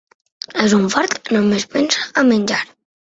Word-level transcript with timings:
És 0.63 0.73
un 0.77 0.87
fart: 0.95 1.31
només 1.37 1.67
pensa 1.77 2.09
a 2.23 2.25
menjar. 2.31 2.63